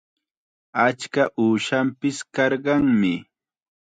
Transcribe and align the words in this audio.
Achka 0.85 1.23
uushanpis 1.43 2.17
karqanmi. 2.35 3.13